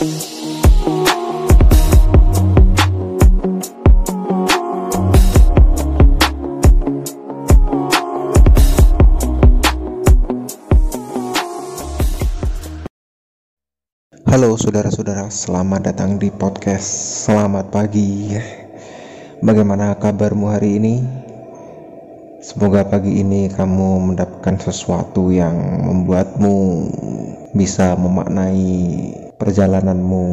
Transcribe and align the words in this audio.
Halo 0.00 0.08
saudara-saudara, 14.56 15.28
selamat 15.28 15.92
datang 15.92 16.16
di 16.16 16.32
podcast. 16.32 16.88
Selamat 17.28 17.68
pagi. 17.68 18.32
Bagaimana 19.44 20.00
kabarmu 20.00 20.48
hari 20.48 20.80
ini? 20.80 21.04
Semoga 22.40 22.88
pagi 22.88 23.20
ini 23.20 23.52
kamu 23.52 24.16
mendapatkan 24.16 24.64
sesuatu 24.64 25.28
yang 25.28 25.84
membuatmu 25.84 26.88
bisa 27.52 27.92
memaknai 28.00 29.28
perjalananmu 29.40 30.24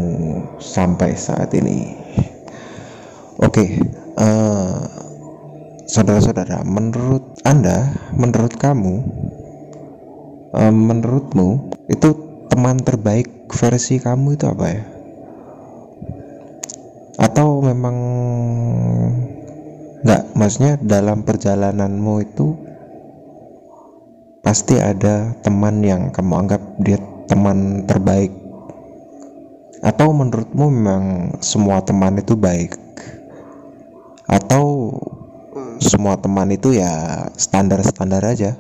sampai 0.60 1.16
saat 1.16 1.56
ini. 1.56 1.96
Oke, 3.40 3.80
uh, 4.20 4.84
saudara-saudara, 5.88 6.68
menurut 6.68 7.40
Anda, 7.48 7.96
menurut 8.12 8.60
kamu, 8.60 8.96
uh, 10.52 10.74
menurutmu 10.74 11.72
itu 11.88 12.10
teman 12.52 12.84
terbaik 12.84 13.48
versi 13.48 14.04
kamu 14.04 14.36
itu 14.36 14.46
apa 14.50 14.66
ya 14.68 14.84
atau 17.18 17.66
memang 17.66 17.98
nggak 20.06 20.24
maksudnya 20.38 20.78
dalam 20.78 21.26
perjalananmu 21.26 22.14
itu 22.22 22.54
pasti 24.46 24.78
ada 24.78 25.34
teman 25.42 25.82
yang 25.82 26.14
kamu 26.14 26.34
anggap 26.46 26.62
dia 26.78 27.02
teman 27.26 27.90
terbaik 27.90 28.32
atau 29.82 30.10
menurutmu 30.10 30.66
memang 30.74 31.04
semua 31.42 31.82
teman 31.86 32.18
itu 32.18 32.34
baik? 32.34 32.74
Atau 34.26 34.98
semua 35.78 36.18
teman 36.18 36.50
itu 36.50 36.74
ya 36.74 37.26
standar-standar 37.38 38.26
aja? 38.26 38.58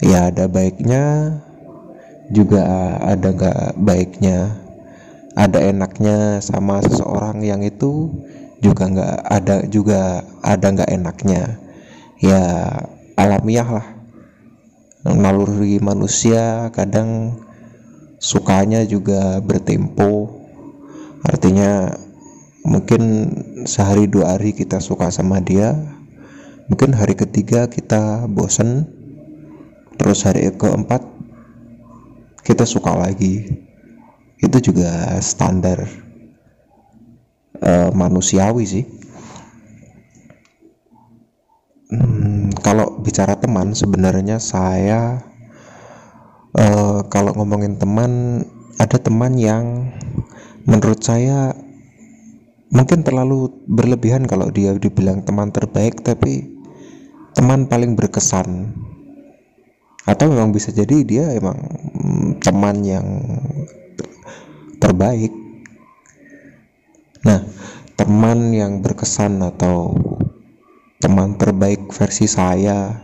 Ya 0.00 0.32
ada 0.32 0.48
baiknya 0.48 1.36
juga 2.30 2.62
ada 3.02 3.34
nggak 3.34 3.62
baiknya. 3.76 4.56
Ada 5.34 5.70
enaknya 5.70 6.42
sama 6.42 6.82
seseorang 6.82 7.42
yang 7.46 7.62
itu 7.62 8.10
juga 8.60 8.90
nggak 8.90 9.16
ada 9.26 9.56
juga 9.66 10.24
ada 10.42 10.66
nggak 10.70 10.90
enaknya. 10.90 11.58
Ya 12.22 12.42
alamiah 13.18 13.68
lah. 13.68 13.86
Naluri 15.00 15.80
manusia 15.80 16.68
kadang 16.76 17.40
sukanya 18.20 18.84
juga 18.84 19.40
bertempo. 19.40 20.28
Artinya 21.24 21.96
mungkin 22.62 23.02
sehari 23.64 24.04
dua 24.06 24.36
hari 24.36 24.52
kita 24.52 24.78
suka 24.78 25.08
sama 25.08 25.40
dia. 25.40 25.72
Mungkin 26.68 26.94
hari 26.94 27.16
ketiga 27.16 27.66
kita 27.66 28.28
bosen. 28.28 28.86
Terus 29.96 30.22
hari 30.28 30.52
keempat 30.52 31.02
kita 32.44 32.68
suka 32.68 32.92
lagi. 32.94 33.64
Itu 34.40 34.60
juga 34.60 35.20
standar 35.20 35.88
uh, 37.60 37.90
manusiawi 37.92 38.64
sih. 38.64 38.84
Hmm, 41.90 42.54
kalau 42.62 43.02
bicara 43.02 43.34
teman 43.34 43.74
sebenarnya 43.74 44.38
saya 44.38 45.29
kalau 47.10 47.34
ngomongin 47.34 47.74
teman 47.76 48.46
ada 48.78 48.96
teman 48.96 49.34
yang 49.34 49.90
menurut 50.64 51.02
saya 51.02 51.52
mungkin 52.70 53.02
terlalu 53.02 53.50
berlebihan 53.66 54.30
kalau 54.30 54.46
dia 54.48 54.70
dibilang 54.78 55.26
teman 55.26 55.50
terbaik 55.50 56.00
tapi 56.06 56.46
teman 57.34 57.66
paling 57.66 57.98
berkesan. 57.98 58.70
Atau 60.06 60.32
memang 60.32 60.54
bisa 60.54 60.72
jadi 60.72 61.02
dia 61.04 61.34
emang 61.34 61.58
mm, 61.98 62.40
teman 62.40 62.82
yang 62.86 63.06
terbaik. 64.78 65.34
Nah 67.26 67.44
teman 67.98 68.54
yang 68.54 68.80
berkesan 68.80 69.44
atau 69.44 69.92
teman 71.02 71.36
terbaik 71.36 71.92
versi 71.92 72.24
saya 72.24 72.96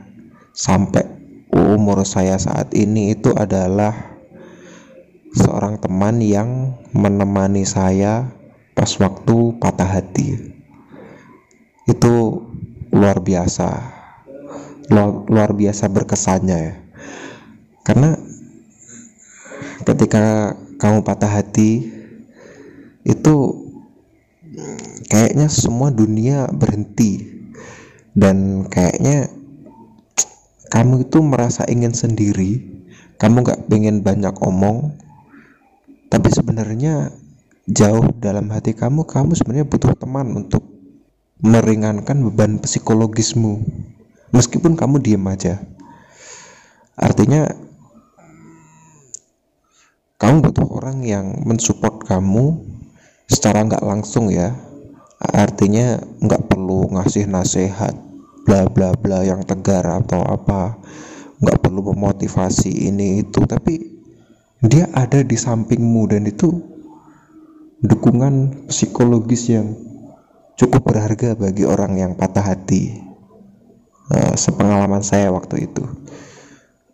sampai 0.56 1.15
umur 1.56 2.04
saya 2.04 2.36
saat 2.36 2.72
ini 2.76 3.16
itu 3.16 3.32
adalah 3.32 4.16
seorang 5.36 5.76
teman 5.80 6.20
yang 6.24 6.76
menemani 6.96 7.64
saya 7.68 8.32
pas 8.72 8.92
waktu 9.00 9.56
patah 9.60 9.88
hati. 9.88 10.56
Itu 11.88 12.44
luar 12.92 13.20
biasa. 13.20 13.96
Luar, 14.92 15.26
luar 15.26 15.50
biasa 15.56 15.88
berkesannya 15.90 16.58
ya. 16.60 16.74
Karena 17.82 18.14
ketika 19.86 20.54
kamu 20.76 21.06
patah 21.06 21.40
hati 21.40 21.88
itu 23.06 23.36
kayaknya 25.08 25.46
semua 25.48 25.88
dunia 25.94 26.50
berhenti. 26.50 27.34
Dan 28.16 28.64
kayaknya 28.72 29.28
kamu 30.72 31.06
itu 31.06 31.18
merasa 31.22 31.66
ingin 31.66 31.94
sendiri 31.94 32.62
kamu 33.16 33.42
gak 33.46 33.66
pengen 33.70 34.02
banyak 34.04 34.34
omong 34.42 34.94
tapi 36.06 36.28
sebenarnya 36.30 37.10
jauh 37.66 38.14
dalam 38.22 38.46
hati 38.54 38.72
kamu 38.72 39.02
kamu 39.04 39.34
sebenarnya 39.34 39.66
butuh 39.66 39.92
teman 39.98 40.30
untuk 40.38 40.76
meringankan 41.40 42.16
beban 42.30 42.56
psikologismu. 42.62 43.60
Meskipun 44.32 44.76
kamu 44.76 45.00
diem 45.04 45.24
aja. 45.28 45.60
Artinya 46.96 47.44
kamu 50.16 50.48
butuh 50.48 50.68
orang 50.72 51.04
yang 51.04 51.44
mensupport 51.44 52.00
kamu 52.08 52.64
secara 53.28 53.68
nggak 53.68 53.84
langsung 53.84 54.32
ya. 54.32 54.56
Artinya 55.20 56.00
nggak 56.20 56.48
perlu 56.48 56.92
ngasih 56.92 57.28
nasihat 57.28 57.96
bla 58.46 58.70
bla 58.70 58.94
bla 58.94 59.26
yang 59.26 59.42
tegar 59.42 59.82
atau 59.82 60.22
apa 60.22 60.78
nggak 61.42 61.58
perlu 61.58 61.90
memotivasi 61.92 62.86
ini 62.86 63.26
itu. 63.26 63.42
Tapi 63.42 63.74
dia 64.62 64.86
ada 64.94 65.20
di 65.26 65.34
sampingmu 65.34 66.06
dan 66.08 66.24
itu 66.30 66.54
dukungan 67.82 68.66
psikologis 68.70 69.50
yang 69.50 69.74
cukup 70.56 70.86
berharga 70.86 71.36
bagi 71.36 71.66
orang 71.66 71.98
yang 71.98 72.12
patah 72.14 72.54
hati. 72.54 73.02
Uh, 74.06 74.38
sepengalaman 74.38 75.02
saya 75.02 75.34
waktu 75.34 75.66
itu. 75.66 75.82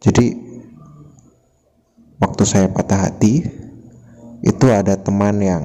Jadi 0.01 0.33
waktu 2.17 2.43
saya 2.49 2.73
patah 2.73 3.05
hati 3.05 3.45
itu 4.41 4.67
ada 4.73 4.97
teman 4.97 5.37
yang 5.45 5.63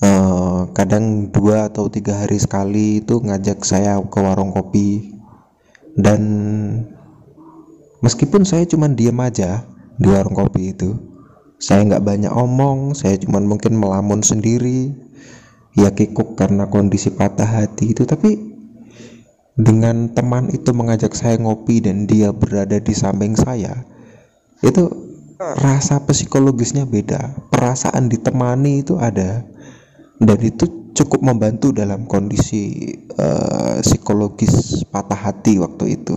uh, 0.00 0.39
kadang 0.80 1.28
dua 1.28 1.68
atau 1.68 1.92
tiga 1.92 2.24
hari 2.24 2.40
sekali 2.40 3.04
itu 3.04 3.20
ngajak 3.20 3.60
saya 3.68 4.00
ke 4.00 4.16
warung 4.16 4.56
kopi. 4.56 5.12
Dan 5.92 6.22
meskipun 8.00 8.48
saya 8.48 8.64
cuma 8.64 8.88
diam 8.88 9.20
aja 9.20 9.68
di 10.00 10.08
warung 10.08 10.32
kopi 10.32 10.72
itu 10.72 10.96
saya 11.60 11.84
nggak 11.84 12.00
banyak 12.00 12.32
omong 12.32 12.96
saya 12.96 13.20
cuma 13.20 13.36
mungkin 13.44 13.76
melamun 13.76 14.24
sendiri 14.24 14.96
ya 15.76 15.92
kikuk 15.92 16.40
karena 16.40 16.72
kondisi 16.72 17.12
patah 17.12 17.44
hati 17.44 17.92
itu. 17.92 18.08
Tapi 18.08 18.40
dengan 19.60 20.08
teman 20.16 20.48
itu 20.48 20.72
mengajak 20.72 21.12
saya 21.12 21.36
ngopi 21.36 21.84
dan 21.84 22.08
dia 22.08 22.32
berada 22.32 22.80
di 22.80 22.96
samping 22.96 23.36
saya 23.36 23.84
itu 24.64 24.88
rasa 25.60 26.00
psikologisnya 26.08 26.88
beda. 26.88 27.36
Perasaan 27.52 28.08
ditemani 28.08 28.80
itu 28.80 28.96
ada 28.96 29.44
dan 30.20 30.38
itu 30.44 30.92
cukup 30.92 31.24
membantu 31.24 31.72
dalam 31.72 32.04
kondisi 32.04 32.92
uh, 33.16 33.80
psikologis 33.80 34.84
patah 34.92 35.16
hati 35.16 35.56
waktu 35.56 35.96
itu. 35.96 36.16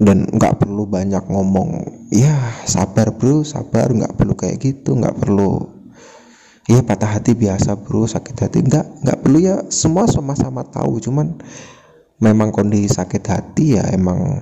Dan 0.00 0.28
nggak 0.28 0.64
perlu 0.64 0.88
banyak 0.88 1.24
ngomong 1.28 1.84
ya 2.12 2.36
sabar 2.64 3.16
bro 3.16 3.44
sabar 3.44 3.92
nggak 3.92 4.16
perlu 4.16 4.36
kayak 4.36 4.60
gitu 4.60 4.92
nggak 4.92 5.24
perlu. 5.24 5.72
Ya 6.68 6.84
patah 6.84 7.16
hati 7.16 7.32
biasa 7.32 7.80
bro 7.80 8.04
sakit 8.04 8.36
hati. 8.36 8.58
Nggak 8.60 8.86
nggak 9.00 9.18
perlu 9.24 9.38
ya 9.40 9.64
semua 9.72 10.04
sama-sama 10.04 10.64
tahu. 10.68 11.00
Cuman 11.00 11.40
memang 12.20 12.52
kondisi 12.52 12.92
sakit 12.92 13.24
hati 13.24 13.80
ya 13.80 13.88
emang 13.88 14.36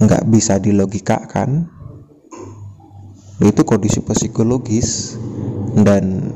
nggak 0.00 0.24
bisa 0.28 0.56
dilogikakan. 0.56 1.68
Itu 3.44 3.68
kondisi 3.68 4.00
psikologis 4.00 5.20
dan 5.76 6.32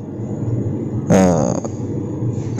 uh, 1.09 1.57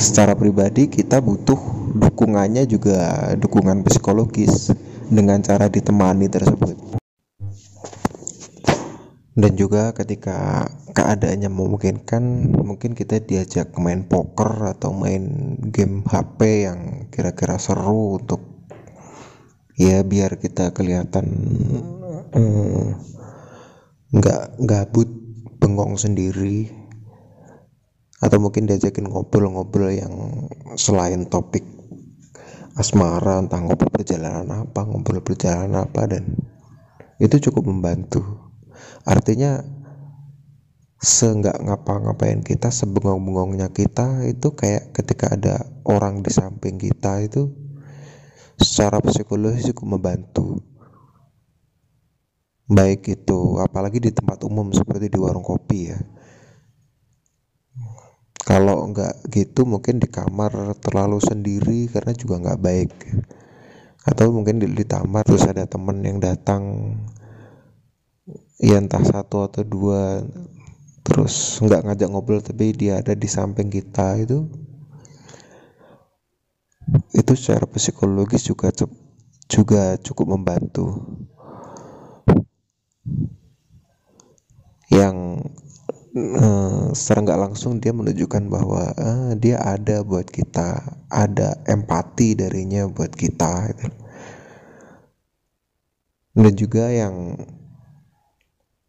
secara 0.01 0.33
pribadi 0.33 0.89
kita 0.89 1.21
butuh 1.21 1.57
dukungannya 1.93 2.65
juga 2.65 3.31
dukungan 3.37 3.85
psikologis 3.85 4.73
dengan 5.11 5.45
cara 5.45 5.69
ditemani 5.69 6.25
tersebut. 6.31 6.97
Dan 9.31 9.55
juga 9.55 9.95
ketika 9.95 10.67
keadaannya 10.91 11.47
memungkinkan 11.47 12.51
mungkin 12.51 12.91
kita 12.91 13.23
diajak 13.23 13.71
main 13.79 14.03
poker 14.03 14.75
atau 14.75 14.91
main 14.91 15.55
game 15.71 16.03
HP 16.03 16.67
yang 16.67 16.79
kira-kira 17.07 17.55
seru 17.55 18.19
untuk 18.19 18.43
ya 19.79 20.03
biar 20.03 20.35
kita 20.35 20.75
kelihatan 20.75 21.25
hmm, 22.35 22.87
nggak 24.11 24.41
hmm, 24.51 24.67
gabut 24.67 25.20
bengong 25.73 25.99
sendiri 25.99 26.69
atau 28.21 28.37
mungkin 28.37 28.69
diajakin 28.69 29.09
ngobrol-ngobrol 29.09 29.89
yang 29.89 30.13
selain 30.77 31.25
topik 31.25 31.65
asmara 32.77 33.41
entah 33.41 33.59
ngobrol 33.59 33.91
perjalanan 33.91 34.47
apa 34.47 34.85
ngobrol 34.85 35.25
perjalanan 35.25 35.89
apa 35.89 36.07
dan 36.07 36.37
itu 37.21 37.49
cukup 37.49 37.69
membantu. 37.69 38.21
Artinya 39.05 39.61
seenggak 41.01 41.57
ngapa-ngapain 41.57 42.45
kita 42.45 42.69
sebengong-bengongnya 42.69 43.73
kita 43.73 44.21
itu 44.29 44.53
kayak 44.53 44.93
ketika 44.93 45.33
ada 45.33 45.65
orang 45.85 46.21
di 46.21 46.29
samping 46.29 46.77
kita 46.77 47.25
itu 47.25 47.49
secara 48.61 49.01
psikologis 49.01 49.65
cukup 49.73 49.97
membantu 49.97 50.61
baik 52.71 53.01
itu 53.11 53.59
apalagi 53.59 53.99
di 53.99 54.11
tempat 54.15 54.47
umum 54.47 54.71
seperti 54.71 55.11
di 55.11 55.19
warung 55.19 55.43
kopi 55.43 55.91
ya. 55.91 55.99
Kalau 58.41 58.89
enggak 58.89 59.13
gitu 59.29 59.67
mungkin 59.67 60.01
di 60.01 60.07
kamar 60.07 60.75
terlalu 60.81 61.19
sendiri 61.21 61.91
karena 61.91 62.11
juga 62.15 62.41
enggak 62.41 62.61
baik. 62.63 62.91
Atau 64.01 64.33
mungkin 64.33 64.57
di, 64.57 64.67
di 64.71 64.85
kamar 64.87 65.27
terus 65.27 65.45
ada 65.45 65.67
temen 65.69 66.01
yang 66.01 66.17
datang 66.17 66.95
ya 68.61 68.77
entah 68.77 69.01
satu 69.01 69.49
atau 69.49 69.61
dua 69.65 70.21
terus 71.01 71.57
nggak 71.65 71.81
ngajak 71.81 72.09
ngobrol 72.13 72.41
tapi 72.45 72.77
dia 72.77 73.01
ada 73.01 73.17
di 73.17 73.25
samping 73.25 73.73
kita 73.73 74.21
itu 74.21 74.45
itu 77.17 77.33
secara 77.33 77.65
psikologis 77.65 78.45
juga 78.45 78.69
juga 79.49 79.97
cukup 79.97 80.37
membantu 80.37 80.85
yang 84.91 85.39
eh, 86.17 86.85
secara 86.91 87.19
nggak 87.23 87.41
langsung 87.49 87.79
dia 87.79 87.95
menunjukkan 87.95 88.43
bahwa 88.51 88.83
eh, 88.93 89.31
dia 89.39 89.57
ada 89.63 90.03
buat 90.03 90.27
kita 90.27 90.83
ada 91.07 91.57
empati 91.65 92.35
darinya 92.35 92.87
buat 92.91 93.11
kita 93.15 93.51
gitu. 93.73 93.87
dan 96.31 96.53
juga 96.55 96.85
yang 96.91 97.35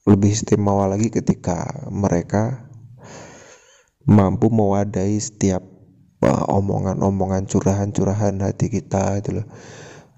lebih 0.03 0.35
istimewa 0.35 0.91
lagi 0.91 1.15
ketika 1.15 1.87
mereka 1.87 2.67
mampu 4.03 4.51
mewadahi 4.51 5.15
setiap 5.19 5.63
uh, 6.27 6.45
omongan-omongan 6.51 7.47
curahan-curahan 7.47 8.35
hati 8.43 8.67
kita 8.67 9.23
itu 9.23 9.43
loh 9.43 9.47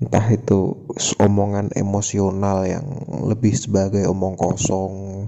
entah 0.03 0.27
itu 0.31 0.89
omongan 1.23 1.71
emosional 1.79 2.67
yang 2.67 2.87
lebih 3.27 3.55
sebagai 3.55 4.07
omong 4.11 4.35
kosong. 4.35 5.27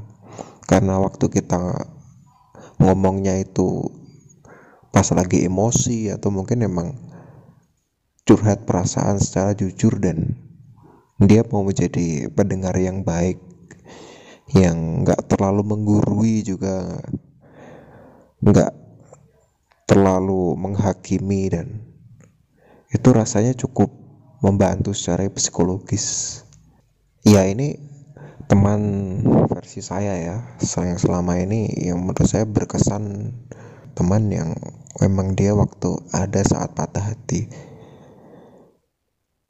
Karena 0.67 0.99
waktu 0.99 1.31
kita 1.31 1.87
ngomongnya 2.83 3.39
itu 3.39 3.87
pas 4.91 5.07
lagi 5.15 5.47
emosi 5.47 6.11
atau 6.11 6.33
mungkin 6.33 6.67
emang 6.67 6.89
curhat 8.27 8.67
perasaan 8.67 9.23
secara 9.23 9.55
jujur 9.55 10.03
dan 10.03 10.35
dia 11.23 11.47
mau 11.49 11.63
menjadi 11.63 12.29
pendengar 12.35 12.75
yang 12.77 13.07
baik 13.07 13.39
yang 14.53 15.07
nggak 15.07 15.31
terlalu 15.31 15.63
menggurui 15.63 16.43
juga 16.43 17.01
nggak 18.43 18.73
terlalu 19.87 20.59
menghakimi 20.59 21.43
dan 21.51 21.87
itu 22.91 23.09
rasanya 23.15 23.55
cukup 23.55 24.06
membantu 24.47 24.95
secara 24.95 25.27
psikologis. 25.27 26.39
Ya 27.27 27.43
ini 27.51 27.83
teman 28.47 28.79
versi 29.51 29.83
saya 29.83 30.15
ya. 30.15 30.37
Yang 30.63 31.11
selama 31.11 31.43
ini 31.43 31.67
yang 31.91 31.99
menurut 32.07 32.31
saya 32.31 32.47
berkesan 32.47 33.35
teman 33.99 34.31
yang 34.31 34.55
memang 35.03 35.35
dia 35.35 35.51
waktu 35.59 35.99
ada 36.15 36.47
saat 36.47 36.79
patah 36.79 37.03
hati. 37.03 37.51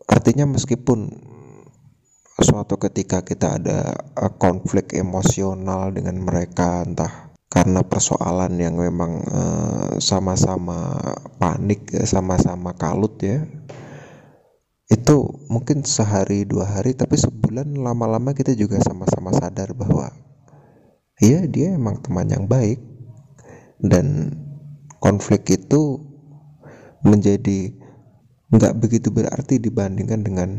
Artinya 0.08 0.48
meskipun 0.48 1.12
suatu 2.40 2.80
ketika 2.80 3.20
kita 3.20 3.60
ada 3.60 3.96
uh, 4.16 4.32
konflik 4.36 4.96
emosional 4.96 5.92
dengan 5.92 6.20
mereka 6.20 6.84
entah 6.84 7.32
karena 7.48 7.80
persoalan 7.80 8.60
yang 8.60 8.76
memang 8.76 9.24
uh, 9.24 9.90
sama-sama 10.02 11.00
panik 11.40 11.88
sama-sama 12.04 12.76
kalut 12.76 13.16
ya 13.24 13.40
itu 15.06 15.22
mungkin 15.46 15.86
sehari 15.86 16.42
dua 16.42 16.66
hari 16.66 16.90
tapi 16.90 17.14
sebulan 17.14 17.78
lama-lama 17.78 18.34
kita 18.34 18.58
juga 18.58 18.82
sama-sama 18.82 19.30
sadar 19.30 19.70
bahwa 19.70 20.10
ya 21.22 21.46
dia 21.46 21.78
emang 21.78 22.02
teman 22.02 22.26
yang 22.26 22.50
baik 22.50 22.82
dan 23.78 24.34
konflik 24.98 25.46
itu 25.46 26.02
menjadi 27.06 27.70
nggak 28.50 28.74
begitu 28.82 29.14
berarti 29.14 29.62
dibandingkan 29.62 30.26
dengan 30.26 30.50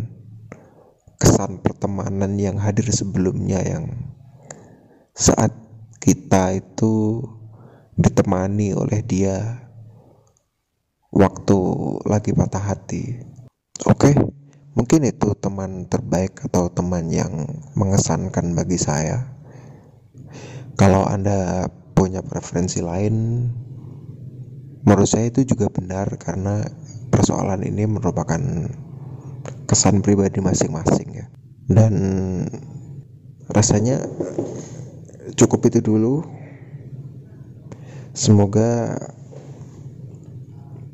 kesan 1.20 1.60
pertemanan 1.60 2.40
yang 2.40 2.56
hadir 2.56 2.88
sebelumnya 2.88 3.60
yang 3.68 4.16
saat 5.12 5.52
kita 6.00 6.56
itu 6.56 7.20
ditemani 8.00 8.72
oleh 8.72 9.04
dia 9.04 9.60
waktu 11.12 11.60
lagi 12.08 12.32
patah 12.32 12.64
hati. 12.64 13.36
Oke, 13.86 14.10
okay, 14.10 14.14
mungkin 14.78 15.10
itu 15.10 15.34
teman 15.34 15.90
terbaik 15.90 16.46
atau 16.46 16.70
teman 16.70 17.10
yang 17.10 17.34
mengesankan 17.74 18.54
bagi 18.54 18.78
saya. 18.78 19.26
Kalau 20.78 21.02
Anda 21.02 21.66
punya 21.98 22.22
preferensi 22.22 22.86
lain, 22.86 23.50
menurut 24.86 25.10
saya 25.10 25.34
itu 25.34 25.50
juga 25.50 25.74
benar 25.74 26.14
karena 26.22 26.62
persoalan 27.10 27.66
ini 27.66 27.90
merupakan 27.90 28.38
kesan 29.66 30.06
pribadi 30.06 30.46
masing-masing 30.46 31.10
ya. 31.10 31.26
Dan 31.66 31.94
rasanya 33.50 34.06
cukup 35.34 35.74
itu 35.74 35.82
dulu. 35.82 36.22
Semoga 38.14 38.94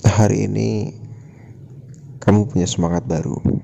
hari 0.07 0.47
ini 0.47 0.95
kamu 2.23 2.47
punya 2.47 2.67
semangat 2.67 3.03
baru 3.03 3.63